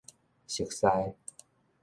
[0.47, 0.87] 熟似